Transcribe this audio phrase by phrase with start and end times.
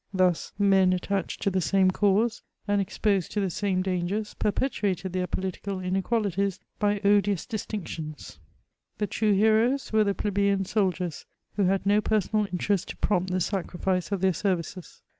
[0.11, 5.27] Thus, men attached to the same cause, and exposed to the same dangers, perpetuated their
[5.27, 8.39] political inequalities by odious distinctions.
[8.97, 13.37] The true heroes were the plebeian soldiers, who had no personal interest to prompt the
[13.39, 15.03] sacriBce of their services.